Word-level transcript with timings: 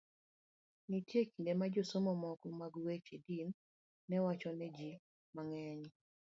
Nitie 0.89 1.21
kinde 1.31 1.51
ma 1.59 1.65
josomo 1.75 2.11
moko 2.23 2.47
mag 2.61 2.73
weche 2.85 3.17
din 3.27 3.47
ne 4.09 4.17
wacho 4.23 4.49
ni 4.57 4.67
ji 4.77 4.91
mang'eny 5.35 5.83